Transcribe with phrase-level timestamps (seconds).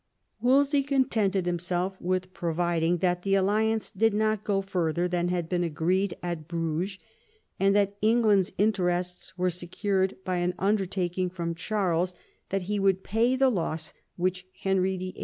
[0.39, 1.45] Wolsey contented 90 THOMAS WOLSEY chap.
[1.93, 6.47] himself with providing that the alliance did not go further than had been agreed at
[6.47, 6.97] Bruges,
[7.59, 12.15] and that Eng land's interests were secured by an undertaking from Charles
[12.49, 15.17] that he would pay the loss which Henry VIII.